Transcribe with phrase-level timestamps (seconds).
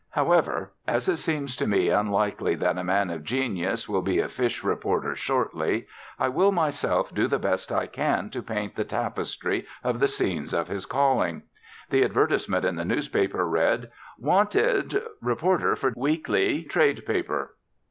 [0.09, 4.27] However, as it seems to me unlikely that a man of genius will be a
[4.27, 5.85] fish reporter shortly
[6.17, 10.55] I will myself do the best I can to paint the tapestry of the scenes
[10.55, 11.43] of his calling.
[11.91, 17.53] The advertisement in the newspaper read: "Wanted Reporter for weekly trade paper."